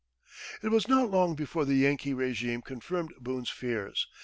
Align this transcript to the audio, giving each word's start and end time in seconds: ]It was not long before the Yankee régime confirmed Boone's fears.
]It 0.63 0.69
was 0.69 0.87
not 0.87 1.11
long 1.11 1.35
before 1.35 1.63
the 1.63 1.75
Yankee 1.75 2.13
régime 2.15 2.65
confirmed 2.65 3.13
Boone's 3.19 3.51
fears. 3.51 4.07